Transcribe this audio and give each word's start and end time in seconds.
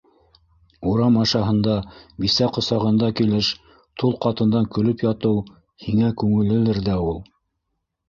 Урам 0.91 1.19
ашаһында 1.23 1.75
бисә 2.25 2.49
ҡосағында 2.57 3.11
килеш 3.21 3.51
тол 4.05 4.19
ҡатындан 4.27 4.69
көлөп 4.79 5.07
ятыу 5.11 5.47
һиңә 5.87 6.13
күңеллелер 6.25 6.85
ҙә 6.91 7.01
ул... 7.09 7.27